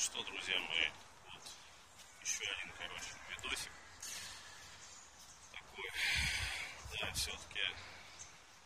[0.00, 0.88] что, друзья мои,
[1.26, 1.42] вот
[2.22, 3.70] еще один, короче, видосик
[5.52, 5.92] такой.
[6.98, 7.60] Да, все-таки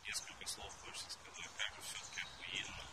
[0.05, 2.85] несколько слов хочется сказать, как же все-таки охуенно.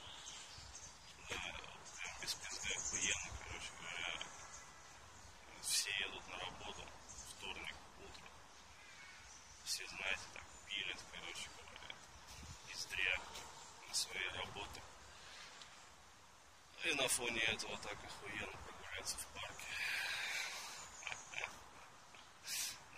[1.29, 4.27] Да, прям без пизды охуенно, короче говоря.
[5.61, 6.87] Все едут на работу,
[7.37, 8.25] вторник, утро.
[9.65, 11.95] Все, знаете, так пилят, короче говоря,
[12.71, 12.87] из
[13.87, 14.81] на своей работе.
[16.83, 19.65] И на фоне этого так охуенно прогуляться в парке.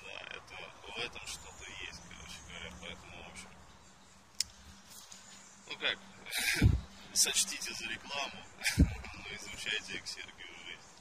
[0.02, 3.50] Да, это, в этом что-то есть, короче говоря, поэтому, в общем,
[5.68, 6.00] ну как,
[7.14, 8.46] сочтите за рекламу,
[8.78, 10.94] но изучайте эксергию жизнь.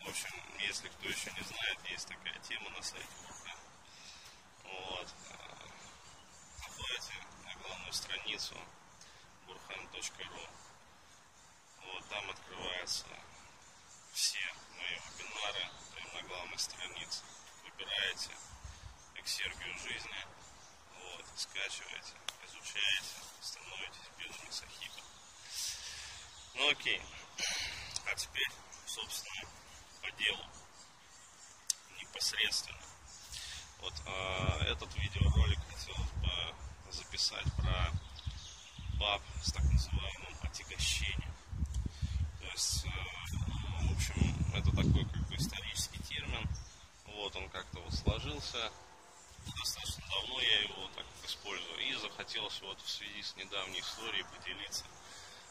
[0.00, 3.58] В общем, если кто еще не знает, есть такая тема на сайте Бурхан.
[4.64, 5.14] Вот.
[6.58, 7.14] Заходите
[7.44, 8.56] на главную страницу
[9.46, 10.65] burhan.ru
[11.92, 13.06] вот там открываются
[14.12, 14.38] все
[14.76, 17.22] мои вебинары прямо на главной странице.
[17.64, 18.30] Выбираете
[19.16, 20.26] эксергию жизни,
[20.98, 22.14] вот, скачиваете,
[22.46, 25.04] изучаете, становитесь белыми сахибом.
[26.54, 27.02] Ну окей.
[28.06, 28.50] А теперь,
[28.86, 29.48] собственно,
[30.00, 30.44] по делу.
[31.98, 32.80] Непосредственно.
[33.80, 37.92] Вот э, этот видеоролик хотелось бы записать про
[38.98, 41.35] баб с так называемым отягощением
[42.56, 42.88] э,
[43.82, 46.48] в общем, это такой как бы исторический термин.
[47.04, 48.72] Вот он как-то вот сложился.
[49.58, 51.78] Достаточно давно я его так использую.
[51.80, 54.84] И захотелось вот в связи с недавней историей поделиться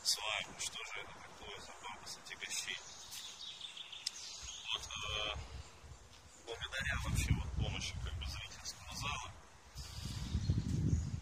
[0.03, 2.80] с вами, что же это такое за пампас отягощение.
[4.73, 5.38] Вот, э,
[6.48, 9.31] благодаря вообще вот помощи как бы зрительского зала,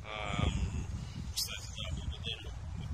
[0.06, 0.48] э,
[1.36, 2.94] кстати, да, благодарю вот,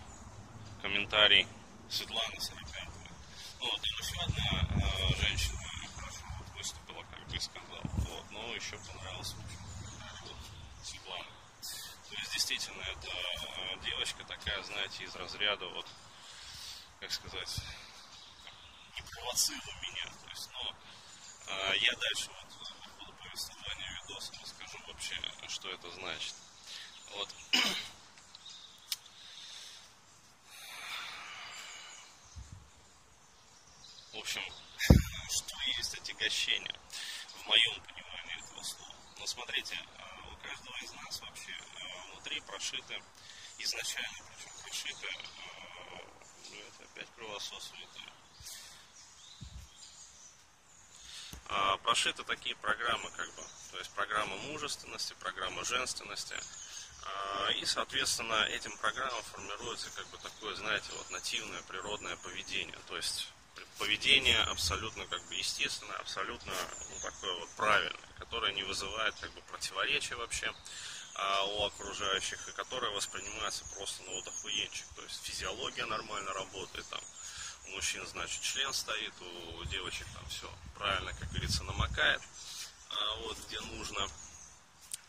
[0.81, 1.47] комментарий
[1.89, 3.09] Светланы Сороканковой.
[3.59, 5.59] Ну, вот там еще одна э, женщина
[5.95, 6.25] хорошо
[6.55, 7.81] выступила, как бы сказал.
[7.83, 9.35] Вот, но еще понравился,
[10.25, 10.35] вот
[10.83, 11.27] Светланы.
[12.09, 15.87] То есть, действительно, это э, девочка такая, знаете, из разряда вот,
[16.99, 17.59] как сказать,
[18.95, 20.05] не провоцируй меня.
[20.05, 20.75] То есть, но
[21.47, 25.15] а, я дальше вот по ходу повествования видоса расскажу вообще,
[25.47, 26.33] что это значит.
[27.15, 27.29] Вот.
[34.31, 34.53] Общем,
[35.29, 36.79] что есть отягощение
[37.35, 38.95] в моем понимании этого слова.
[39.19, 43.01] Но смотрите, а, у каждого из нас вообще а, внутри прошиты,
[43.59, 45.07] изначально причем прошиты,
[46.53, 47.89] это опять кровососует,
[51.53, 56.35] А, прошиты такие программы, как бы, то есть программа мужественности, программа женственности.
[57.03, 62.77] А, и, соответственно, этим программам формируется как бы такое, знаете, вот нативное природное поведение.
[62.87, 63.27] То есть
[63.77, 66.53] поведение абсолютно как бы естественное, абсолютно
[66.89, 70.53] ну, такое вот правильное, которое не вызывает как бы противоречия вообще
[71.15, 74.85] а, у окружающих, и которое воспринимается просто ну вот охуенчик.
[74.95, 77.01] То есть физиология нормально работает там,
[77.67, 79.13] у мужчин, значит, член стоит,
[79.57, 82.21] у девочек там все правильно, как говорится, намокает,
[82.89, 84.07] а вот где нужно,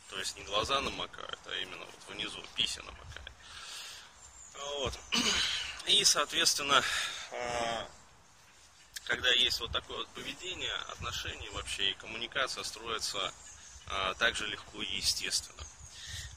[0.09, 3.33] то есть не глаза намокают, а именно вот внизу пися намокает.
[4.79, 4.99] Вот.
[5.87, 6.83] И, соответственно,
[7.33, 7.89] а,
[9.07, 13.33] когда есть вот такое вот поведение, отношения вообще и коммуникация строится
[13.87, 15.63] а, так же легко и естественно.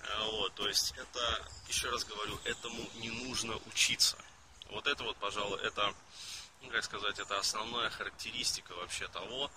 [0.10, 4.18] А, вот, то есть это, еще раз говорю, этому не нужно учиться.
[4.70, 5.94] Вот это вот, пожалуй, это,
[6.62, 9.52] ну, как сказать, это основная характеристика вообще того,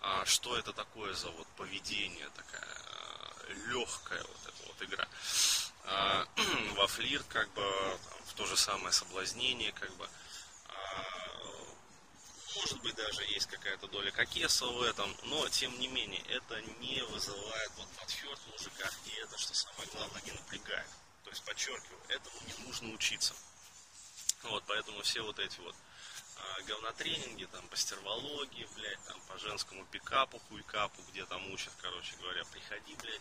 [0.00, 5.08] а, что это такое за вот поведение, такая а, легкая вот эта вот игра.
[5.84, 6.26] А,
[6.76, 10.08] во флирт, как бы, там, в то же самое соблазнение, как бы,
[12.56, 17.02] может быть, даже есть какая-то доля кокеса в этом, но, тем не менее, это не
[17.04, 20.88] вызывает вот подферт в мужиках, и это, что самое главное, не напрягает.
[21.24, 23.34] То есть, подчеркиваю, этому не нужно учиться.
[24.44, 25.74] Вот, поэтому все вот эти вот
[26.36, 32.16] а, говнотренинги, там, по стервологии, блядь, там, по женскому пикапу, хуйкапу, где там учат, короче
[32.16, 33.20] говоря, приходи, блядь,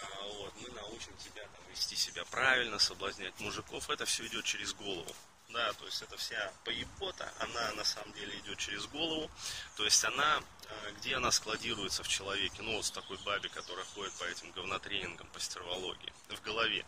[0.00, 4.72] а, вот, мы научим тебя там вести себя правильно, соблазнять мужиков, это все идет через
[4.74, 5.14] голову.
[5.48, 9.30] Да, то есть это вся поебота, она на самом деле идет через голову,
[9.76, 13.86] то есть она, э, где она складируется в человеке, ну вот с такой бабе, которая
[13.86, 16.84] ходит по этим говнотренингам по стервологии, в голове,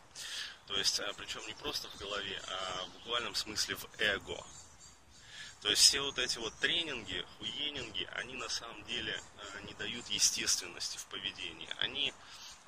[0.66, 4.44] то есть, э, причем не просто в голове, а в буквальном смысле в эго,
[5.62, 10.06] то есть все вот эти вот тренинги, хуенинги, они на самом деле э, не дают
[10.08, 11.68] естественности в поведении.
[11.80, 12.14] Они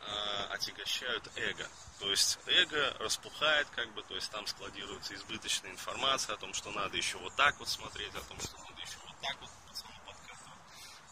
[0.02, 1.68] э, отягощают эго.
[1.98, 6.70] То есть эго распухает, как бы, то есть там складируется избыточная информация о том, что
[6.72, 9.94] надо еще вот так вот смотреть, о том, что надо еще вот так вот пацану
[10.06, 10.60] подкатывать,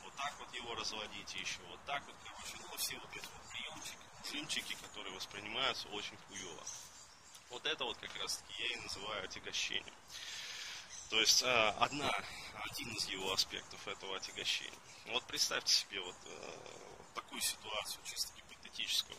[0.03, 3.51] вот так вот его разводить, еще вот так вот, короче, ну все вот эти вот
[3.51, 6.65] приемчики, фильмчики, которые воспринимаются очень хуево.
[7.51, 9.95] Вот это вот как раз таки я и называю отягощением.
[11.11, 12.09] То есть э, одна,
[12.71, 14.79] один из его аспектов этого отягощения.
[15.07, 16.61] Вот представьте себе вот э,
[17.17, 18.33] такую ситуацию, чисто
[18.71, 19.19] гипотетическую.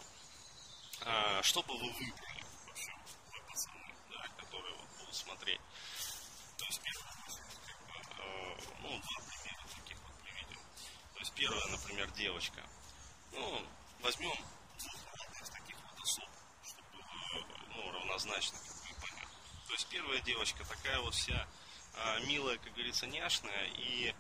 [1.06, 2.92] А, что бы вы выбрали вообще,
[3.32, 5.62] вы пацаны, да, которые вот будут смотреть?
[6.58, 7.14] То есть первое,
[7.66, 10.62] как бы, э, ну, два примера таких вот приведем.
[11.14, 12.62] То есть первая, например, девочка.
[13.32, 13.66] Ну,
[14.02, 14.36] возьмем
[14.78, 16.30] двух таких вот особ,
[16.64, 19.30] чтобы было ну, равнозначно как бы понятно.
[19.68, 21.48] То есть первая девочка такая вот вся
[21.96, 24.14] а, милая, как говорится, няшная и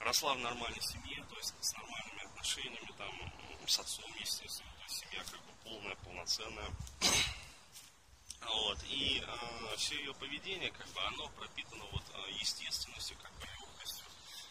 [0.00, 3.32] росла в нормальной семье, то есть с нормальными отношениями, там,
[3.66, 6.70] с отцом, естественно, то есть семья как бы полная, полноценная.
[8.42, 13.46] Вот, и э, все ее поведение, как бы, оно пропитано вот э, естественностью, как бы
[13.46, 14.06] легкостью.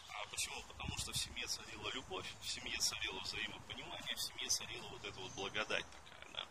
[0.08, 0.62] А почему?
[0.68, 5.18] Потому что в семье царила любовь, в семье царило взаимопонимание, в семье царила вот эта
[5.18, 6.46] вот благодать такая, да.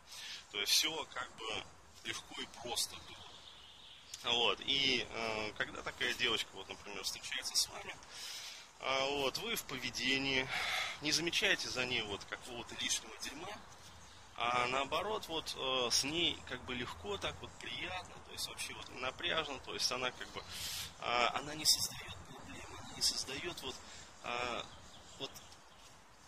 [0.51, 1.63] То есть все как бы
[2.03, 4.33] легко и просто было.
[4.33, 4.59] Вот.
[4.61, 7.95] И э, когда такая девочка, вот, например, встречается с вами,
[8.79, 10.47] э, вот, вы в поведении
[11.01, 13.49] не замечаете за ней вот какого-то лишнего дерьма,
[14.41, 18.73] а наоборот, вот э, с ней как бы легко, так вот приятно, то есть вообще
[18.73, 20.41] вот не напряжно, то есть она как бы,
[21.01, 23.75] э, она не создает проблем, она не создает вот,
[24.23, 24.63] э,
[25.19, 25.31] вот,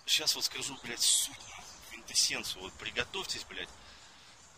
[0.06, 1.39] сейчас вот скажу, блядь, суть,
[1.89, 3.69] квинтэссенцию, вот приготовьтесь, блядь,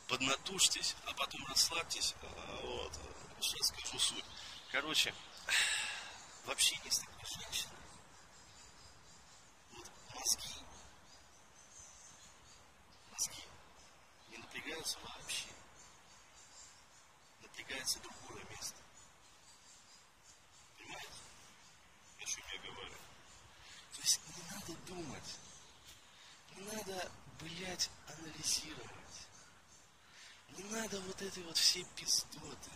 [0.08, 3.00] поднатужьтесь, а потом расслабьтесь, э, вот,
[3.40, 4.26] сейчас скажу суть.
[4.72, 5.14] Короче,
[6.46, 7.83] вообще не с такой женщиной.
[14.84, 15.48] Не напрягаются вообще.
[17.42, 18.76] Напрягается другое место.
[20.78, 21.10] Понимаете?
[22.20, 22.98] О чем я говорю?
[23.96, 25.40] То есть не надо думать.
[26.56, 29.28] Не надо, блядь, анализировать.
[30.58, 32.72] Не надо вот этой вот все пиздоты.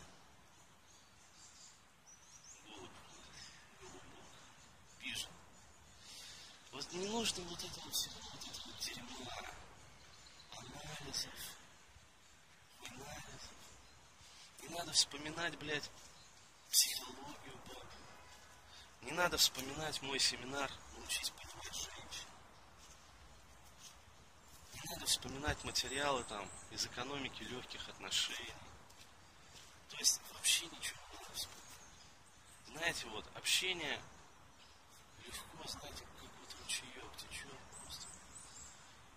[6.71, 9.31] Вот не нужно вот этого всего, вот этого дерьма,
[10.51, 11.56] анализов, анализов.
[14.67, 15.89] Не надо вспоминать, блядь,
[16.69, 17.85] психологию баб.
[19.01, 22.27] Не надо вспоминать мой семинар «Научись понимать женщин».
[24.73, 28.53] Не надо вспоминать материалы там из экономики легких отношений.
[29.89, 31.67] То есть вообще ничего не надо вспоминать.
[32.67, 34.01] Знаете, вот общение
[35.23, 36.03] легко, знаете,
[36.59, 38.07] ручеек течет просто.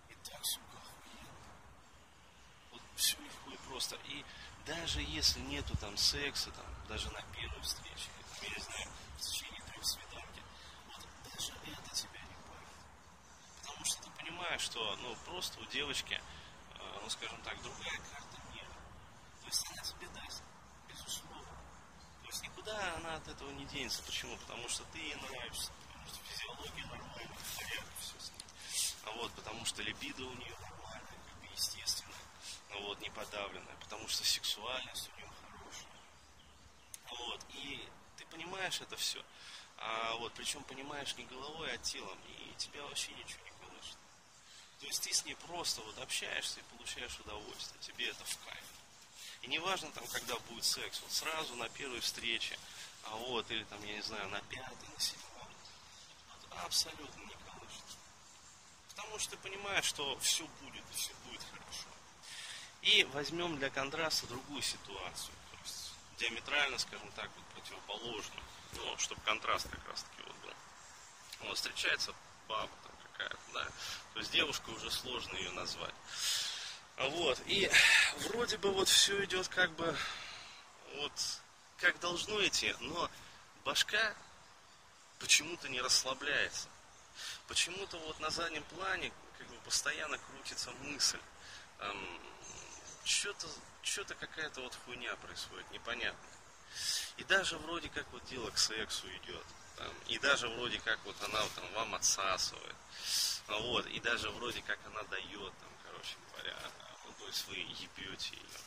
[0.09, 1.35] И так, сука, охуенно.
[2.71, 3.95] Вот все легко и просто.
[4.05, 4.25] И
[4.65, 8.09] даже если нету там секса, там, даже на первой встрече,
[8.41, 8.87] я не знаю,
[9.17, 10.43] в течение трех свиданки,
[10.87, 12.79] вот даже это тебя не парит.
[13.61, 18.37] Потому что ты понимаешь, что, ну, просто у девочки, э, ну, скажем так, другая карта
[18.53, 18.73] мира.
[19.41, 20.43] То есть она тебе даст,
[20.87, 21.57] безусловно.
[22.21, 24.03] То есть никуда она от этого не денется.
[24.03, 24.37] Почему?
[24.37, 25.71] Потому что ты ей нравишься
[26.41, 27.37] физиология нормальная,
[27.99, 28.45] все с ней.
[29.05, 33.75] А вот, потому что либидо у нее нормальная, как бы естественно, но вот не подавленная,
[33.81, 35.87] потому что сексуальность у нее хорошая.
[37.09, 37.87] Вот, и
[38.17, 39.23] ты понимаешь это все.
[39.77, 43.97] А вот, причем понимаешь не головой, а телом, и тебя вообще ничего не колышет.
[44.79, 48.63] То есть ты с ней просто вот общаешься и получаешь удовольствие, тебе это в кайф.
[49.41, 52.57] И неважно там, когда будет секс, вот сразу на первой встрече,
[53.03, 55.47] а вот, или там, я не знаю, на пятой, на седьмой,
[56.63, 57.97] абсолютно не колышется.
[58.89, 61.89] Потому что ты понимаешь, что все будет, и все будет хорошо.
[62.81, 65.33] И возьмем для контраста другую ситуацию.
[65.51, 68.43] То есть диаметрально, скажем так, вот противоположную.
[68.73, 71.47] Ну, чтобы контраст как раз таки вот был.
[71.47, 72.13] Вот встречается
[72.47, 73.65] баба там какая-то, да.
[74.13, 75.93] То есть девушка уже сложно ее назвать.
[76.97, 77.39] Вот.
[77.47, 77.69] И
[78.29, 79.95] вроде бы вот все идет как бы
[80.97, 81.11] вот
[81.77, 83.09] как должно идти, но
[83.63, 84.15] башка
[85.19, 86.67] почему-то не расслабляется.
[87.47, 91.19] Почему-то вот на заднем плане как бы постоянно крутится мысль.
[91.79, 92.19] Эм,
[93.03, 93.47] что-то,
[93.81, 96.29] что-то какая-то вот хуйня происходит, непонятно.
[97.17, 99.45] И даже вроде как вот дело к сексу идет.
[99.77, 102.75] Там, и даже вроде как вот она там вам отсасывает.
[103.47, 106.57] Вот, и даже вроде как она дает, там, короче говоря,
[107.05, 108.59] ну, то есть вы ебете ее.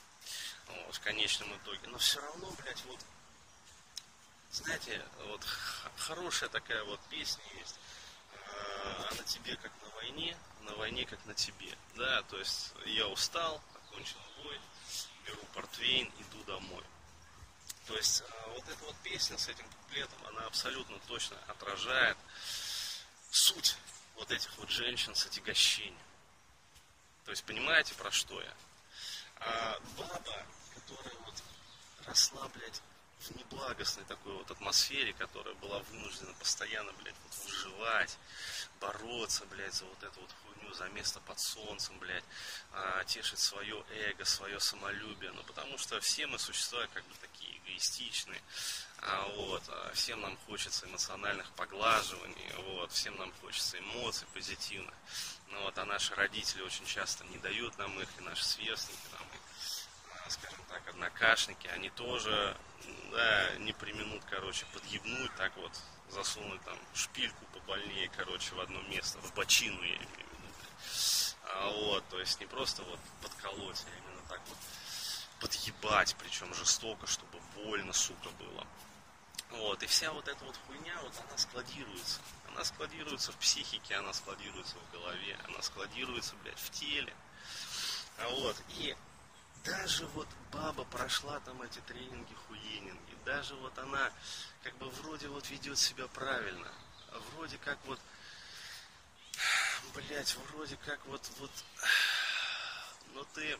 [0.66, 1.88] Вот, в конечном итоге.
[1.88, 3.00] Но все равно, блядь, вот,
[4.50, 5.44] знаете, вот
[5.96, 7.76] хорошая такая вот песня есть.
[8.36, 11.76] А, на тебе как на войне, на войне как на тебе.
[11.96, 13.62] Да, то есть я устал,
[13.94, 14.60] окончил бой,
[15.26, 16.82] беру портвейн, иду домой.
[17.86, 22.16] То есть а, вот эта вот песня с этим куплетом, она абсолютно точно отражает
[23.30, 23.76] суть
[24.16, 25.98] вот этих вот женщин с отягощением.
[27.24, 28.54] То есть понимаете, про что я?
[29.36, 31.42] А баба, которая вот
[32.06, 32.48] росла,
[33.20, 38.18] в неблагостной такой вот атмосфере, которая была вынуждена постоянно, блядь, вот выживать,
[38.80, 42.24] бороться, блядь, за вот эту вот хуйню, за место под солнцем, блядь,
[42.72, 47.58] а, тешить свое эго, свое самолюбие, ну, потому что все мы существа как бы такие
[47.58, 48.40] эгоистичные,
[48.98, 54.94] а, вот, а всем нам хочется эмоциональных поглаживаний, вот, всем нам хочется эмоций позитивных,
[55.48, 58.98] ну, вот, а наши родители очень часто не дают нам их, и наши сверстники
[60.34, 62.56] скажем так, однокашники, они тоже,
[63.10, 65.72] да, не применут, короче, подъебнуть, так вот,
[66.10, 70.24] засунуть там шпильку побольнее, короче, в одно место, в бочину, я имею в виду.
[71.46, 74.58] А, вот, то есть не просто вот подколоть, а именно так вот
[75.40, 78.66] подъебать, причем жестоко, чтобы больно, сука, было.
[79.50, 82.20] Вот, и вся вот эта вот хуйня, вот она складируется.
[82.48, 87.12] Она складируется в психике, она складируется в голове, она складируется, блядь, в теле.
[88.18, 88.96] А вот, и
[89.64, 94.12] даже вот баба прошла там эти тренинги, хуенинги, даже вот она
[94.62, 96.70] как бы вроде вот ведет себя правильно,
[97.08, 97.98] а вроде как вот,
[99.94, 101.50] блять, вроде как вот, вот,
[103.14, 103.58] но ты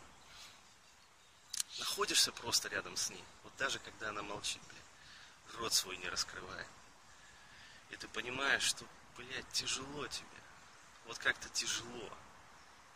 [1.79, 6.69] находишься просто рядом с ней, вот даже когда она молчит, блядь, рот свой не раскрывает.
[7.91, 8.85] И ты понимаешь, что,
[9.17, 10.27] блядь, тяжело тебе.
[11.07, 12.11] Вот как-то тяжело.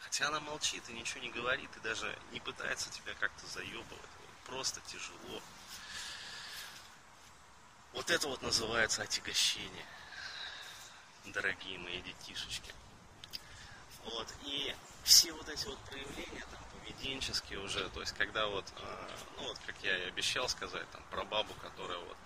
[0.00, 4.10] Хотя она молчит и ничего не говорит, и даже не пытается тебя как-то заебывать.
[4.46, 5.42] Просто тяжело.
[7.92, 9.86] Вот это вот называется отягощение,
[11.26, 12.72] дорогие мои детишечки.
[14.04, 14.74] Вот, и
[15.04, 19.58] все вот эти вот проявления там поведенческие уже, то есть когда вот, э, ну вот
[19.66, 22.16] как я и обещал сказать там про бабу, которая вот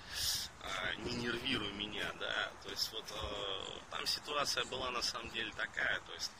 [0.62, 5.52] э, не нервируй меня, да, то есть вот э, там ситуация была на самом деле
[5.52, 6.30] такая, то есть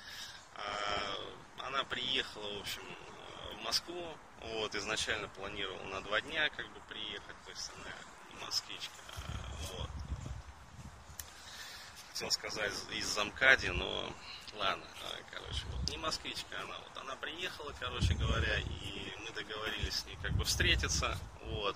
[1.58, 2.82] она приехала, в общем,
[3.58, 8.94] в Москву, вот, изначально планировала на два дня, как бы, приехать, то есть она москвичка,
[9.78, 9.88] вот.
[12.22, 14.14] Хотел сказать из замкади, но
[14.54, 14.84] ладно,
[15.32, 20.16] короче, вот, не москвичка она, вот, она приехала, короче говоря, и мы договорились с ней,
[20.22, 21.74] как бы, встретиться, вот,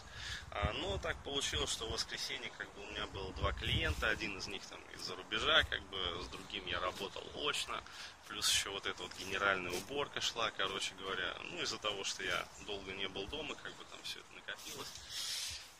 [0.53, 4.39] а, но так получилось, что в воскресенье, как бы, у меня было два клиента, один
[4.39, 7.83] из них, там, из-за рубежа, как бы, с другим я работал очно,
[8.29, 11.33] Плюс еще вот эта вот генеральная уборка шла, короче говоря.
[11.53, 14.89] Ну, из-за того, что я долго не был дома, как бы там все это накопилось.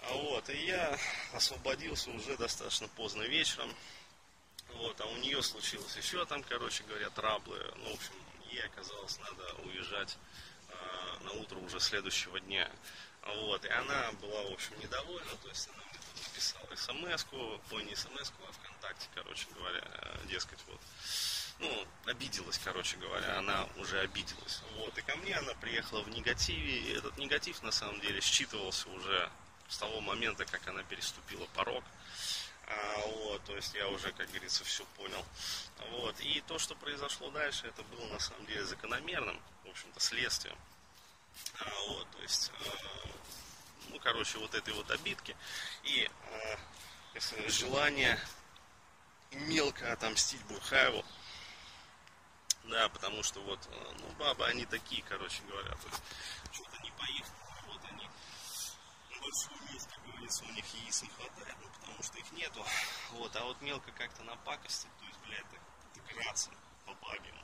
[0.03, 0.97] А вот, и я
[1.33, 3.69] освободился уже достаточно поздно вечером.
[4.75, 7.59] Вот, а у нее случилось еще там, короче говоря, траблы.
[7.77, 8.13] Ну, в общем,
[8.51, 10.19] ей оказалось надо уезжать
[10.69, 12.71] э, на утро уже следующего дня.
[13.23, 17.97] Вот, и она была, в общем, недовольна, то есть она мне написала смс-ку, ой, не
[17.97, 19.83] смс-ку, а ВКонтакте, короче говоря,
[20.29, 20.81] дескать, вот,
[21.59, 24.63] ну, обиделась, короче говоря, она уже обиделась.
[24.77, 28.89] Вот, и ко мне она приехала в негативе, и этот негатив, на самом деле, считывался
[28.91, 29.31] уже
[29.69, 31.83] с того момента, как она переступила порог.
[32.67, 35.25] А, вот, то есть я уже, как говорится, все понял.
[35.93, 40.57] Вот, и то, что произошло дальше, это было на самом деле закономерным, в общем-то, следствием.
[41.61, 43.09] А, вот, то есть, э,
[43.91, 45.37] ну, короче, вот этой вот обидки
[45.85, 46.11] и
[47.15, 48.19] э, желание
[49.31, 51.05] мелко отомстить Бурхаеву,
[52.65, 56.03] да, потому что вот, э, ну, бабы, они такие, короче говоря, то есть,
[56.53, 57.46] что-то не поехали,
[59.27, 62.65] на большую месть, как говорится, у них яиц не хватает, ну, потому что их нету,
[63.13, 65.61] вот, а вот мелко как-то напакостить, то есть, блядь, так,
[66.11, 66.51] играться
[66.85, 67.35] по бабе,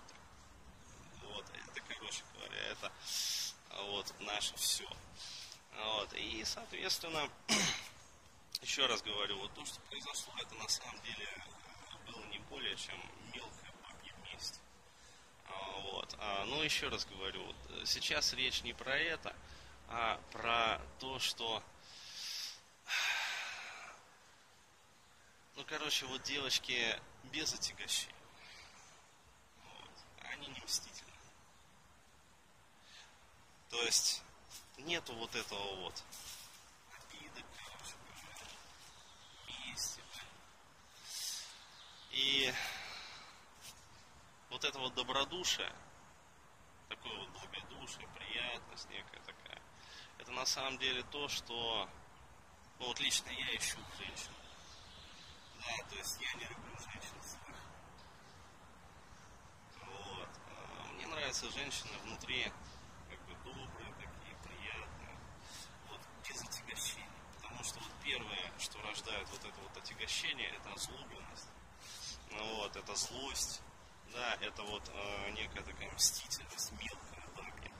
[1.23, 2.93] вот, это, короче говоря, это,
[3.85, 4.89] вот, наше все,
[5.77, 7.29] вот, и, соответственно,
[8.63, 11.29] еще раз говорю, вот то, что произошло, это на самом деле
[12.07, 12.97] было не более чем
[13.35, 13.73] мелкое
[15.93, 16.17] вот.
[16.19, 19.35] А, ну, еще раз говорю, э, сейчас речь не про это,
[19.89, 21.63] а про то, что...
[25.55, 28.15] Ну, короче, вот девочки без отягощей.
[29.65, 29.91] Вот.
[30.33, 31.13] Они не мстительны.
[33.69, 34.23] То есть
[34.79, 36.03] нету вот этого вот
[36.95, 37.45] обиды,
[39.67, 40.01] мести.
[42.11, 42.53] И
[44.51, 45.73] вот это вот добродушие,
[46.89, 49.63] такое вот благодушие, приятность некая такая,
[50.19, 51.89] это на самом деле то, что,
[52.79, 54.42] ну вот лично я ищу женщину.
[55.65, 57.57] Да, то есть я не люблю женщин злых.
[59.87, 60.29] Вот.
[60.49, 62.51] А мне нравятся женщины внутри,
[63.09, 65.17] как бы добрые такие, приятные,
[65.89, 67.07] вот, без отягощений.
[67.41, 71.49] Потому что вот первое, что рождает вот это вот отягощение, это озлобленность.
[72.31, 73.63] Ну, вот, это злость,
[74.13, 77.71] да, это вот э, некая такая мстительность, мелкая бабья.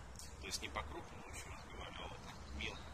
[0.41, 2.92] То есть не по крупному, еще раз говорю, а вот мелко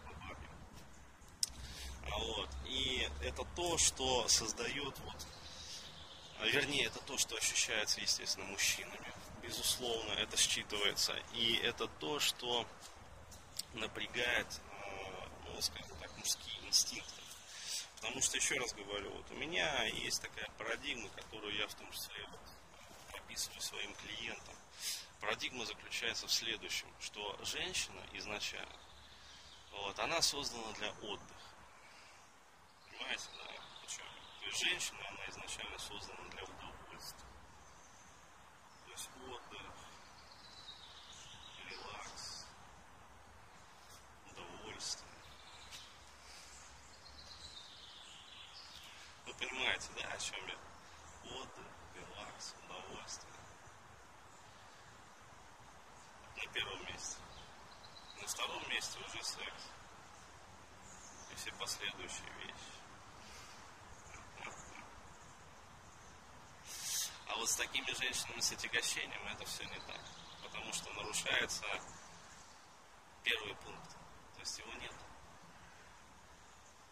[2.18, 5.26] вот, и это то, что создает вот,
[6.40, 9.12] а, вернее, это то, что ощущается, естественно, мужчинами.
[9.42, 11.14] Безусловно, это считывается.
[11.34, 12.66] И это то, что
[13.74, 17.22] напрягает, э, ну, скажем так, мужские инстинкты.
[17.96, 21.90] Потому что, еще раз говорю, вот у меня есть такая парадигма, которую я в том
[21.90, 22.40] числе вот
[23.10, 24.54] прописываю своим клиентам.
[25.20, 28.78] Парадигма заключается в следующем, что женщина изначально,
[29.72, 31.47] вот, она создана для отдыха.
[33.08, 33.14] Да?
[33.80, 34.06] Почему?
[34.40, 37.28] То есть женщина, она изначально создана для удовольствия.
[38.84, 39.72] То есть отдых,
[41.70, 42.46] релакс,
[44.30, 45.10] удовольствие.
[49.24, 50.58] Вы понимаете, да, о чем я?
[51.32, 53.32] Отдых, релакс, удовольствие.
[56.36, 57.16] На первом месте.
[58.20, 59.64] На втором месте уже секс.
[61.32, 62.78] И все последующие вещи.
[67.38, 70.00] Вот с такими женщинами с отягощением это все не так.
[70.42, 71.64] Потому что нарушается
[73.22, 73.90] первый пункт.
[74.34, 74.94] То есть его нет.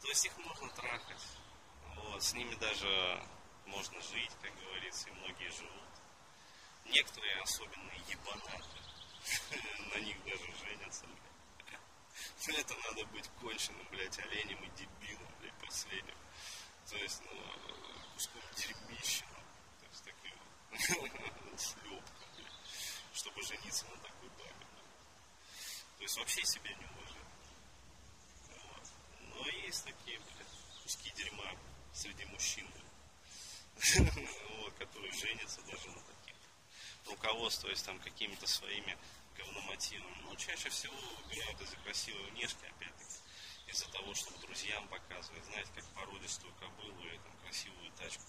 [0.01, 1.23] То есть их можно трахать.
[1.97, 3.27] Вот, с ними даже
[3.67, 5.73] можно жить, как говорится, и многие живут.
[6.85, 8.79] Некоторые особенные ебанаты.
[9.95, 12.59] На них даже женятся, блядь.
[12.59, 16.15] Это надо быть конченым, блядь, оленем и дебилом, блядь, последним.
[16.89, 17.43] То есть, ну,
[18.15, 19.25] куском дерьмища,
[20.71, 22.03] блядь,
[23.15, 24.67] чтобы жениться на такой бабе.
[25.97, 27.17] То есть вообще себя не уважать.
[28.49, 28.89] Вот.
[29.21, 31.51] Но есть такие, блядь, куски дерьма
[31.93, 32.69] среди мужчин,
[34.79, 36.37] которые женятся даже на таких,
[37.07, 38.97] руководствуясь там какими-то своими
[39.37, 40.23] говномотивами.
[40.23, 43.21] Ну, чаще всего выбирают из-за красивой внешки, опять-таки,
[43.69, 48.23] из-за того, чтобы друзьям показывать, знаете, как породистую кобылу или там красивую тачку.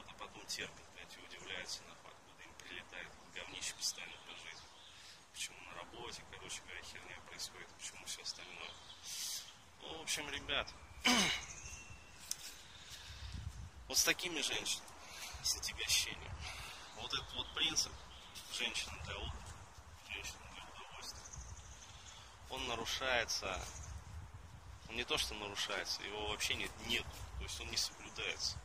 [0.00, 4.64] Вот, а потом терпят, блядь, удивляются на факт, куда им прилетает говнище постоянно по жизни.
[5.30, 8.70] Почему на работе, короче говоря, херня происходит, почему все остальное.
[9.82, 10.72] Ну, в общем, ребят,
[13.88, 14.88] вот с такими женщинами,
[15.42, 16.34] с отягощением.
[16.96, 17.92] Вот этот вот принцип
[18.54, 19.54] женщина для отдыха,
[20.08, 21.20] женщина для удовольствия,
[22.48, 23.62] он нарушается,
[24.88, 27.04] он не то что нарушается, его вообще нет, нет
[27.36, 28.56] то есть он не соблюдается,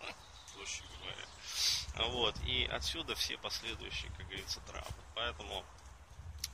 [0.62, 2.08] проще говоря.
[2.10, 5.02] Вот, и отсюда все последующие, как говорится, травмы.
[5.14, 5.64] Поэтому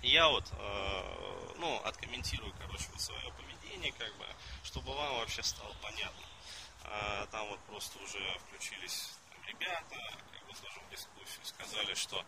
[0.02, 4.26] я вот, э, ну, откомментирую, короче, вот свое поведение, как бы,
[4.64, 6.26] чтобы вам вообще стало понятно.
[6.84, 9.96] А, там вот просто уже включились там, ребята,
[10.32, 12.24] как бы тоже в дискуссию, сказали, что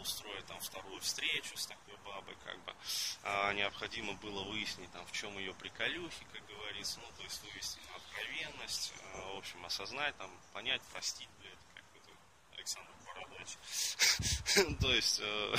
[0.00, 2.74] устроить там вторую встречу с такой бабой, как бы
[3.22, 7.78] а, необходимо было выяснить там в чем ее приколюхи, как говорится, ну то есть вывести
[7.90, 12.10] на откровенность, а, в общем осознать там, понять, простить, блядь, как это
[12.52, 13.56] Александр Бородач,
[14.80, 15.56] то есть, э,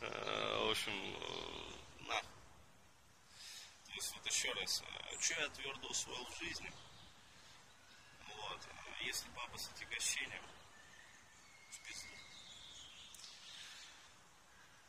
[0.00, 2.20] э, в общем, э, на.
[2.20, 4.82] То есть вот еще раз,
[5.20, 6.70] что я твердо усвоил в жизни–
[8.36, 8.60] вот.
[9.02, 10.42] Если баба с отягощением,
[11.70, 12.19] в пизду.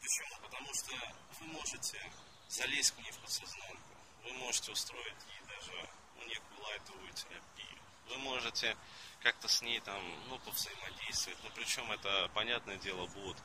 [0.01, 0.35] Почему?
[0.41, 0.91] Потому что
[1.39, 2.11] вы можете
[2.49, 3.95] залезть к ней в подсознанку.
[4.23, 7.79] Вы можете устроить ей даже ну, некую лайтовую терапию.
[8.09, 8.75] Вы можете
[9.21, 11.37] как-то с ней там, ну, повзаимодействовать.
[11.43, 13.37] Но причем это, понятное дело, будет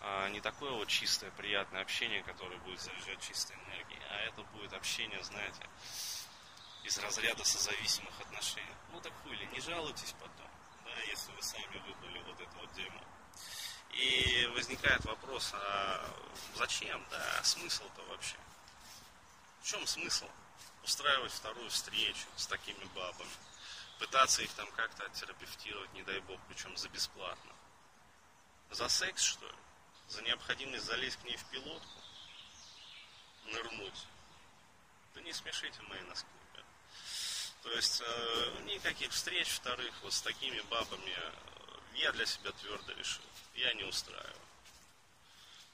[0.00, 4.72] а, не такое вот чистое, приятное общение, которое будет заряжать чистой энергией, а это будет
[4.72, 5.62] общение, знаете,
[6.84, 8.74] из разряда созависимых отношений.
[8.92, 10.50] Ну так хули, не жалуйтесь потом,
[10.84, 13.00] да, если вы сами выбрали вот это вот дерьмо.
[13.92, 16.14] И возникает вопрос, а
[16.56, 18.36] зачем, да, смысл-то вообще?
[19.62, 20.26] В чем смысл
[20.82, 23.30] устраивать вторую встречу с такими бабами?
[23.98, 27.52] Пытаться их там как-то оттерапевтировать, не дай бог, причем за бесплатно.
[28.70, 29.54] За секс, что ли?
[30.08, 32.00] За необходимость залезть к ней в пилотку?
[33.46, 34.06] Нырнуть?
[35.14, 36.26] Да не смешите мои носки.
[37.62, 41.14] То есть э, никаких встреч вторых вот с такими бабами.
[42.00, 44.34] Я для себя твердо решил, я не устраиваю.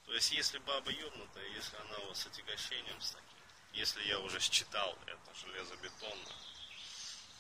[0.07, 3.39] То есть, если баба ёбнутая, если она вас с отягощением с таким,
[3.73, 6.33] если я уже считал это железобетонно,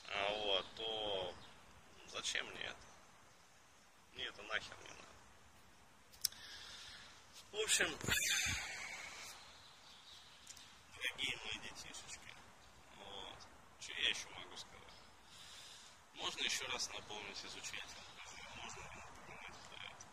[0.08, 1.34] а вот, то
[2.08, 2.76] зачем мне это?
[4.14, 5.04] Мне это нахер не надо.
[7.52, 7.98] В общем,
[10.96, 12.34] дорогие мои детишечки,
[12.98, 13.38] вот,
[13.80, 14.76] что я еще могу сказать?
[16.14, 17.96] Можно еще раз напомнить изучать
[18.66, 20.06] можно ли напоминать про это?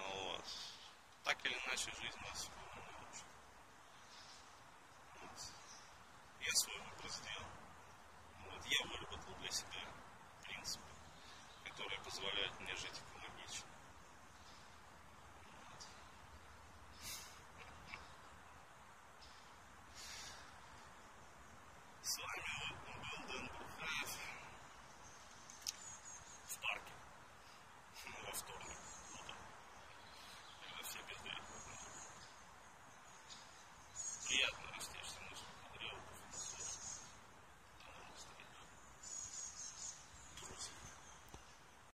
[0.00, 0.44] Вот.
[1.24, 2.50] Так или иначе, жизнь нас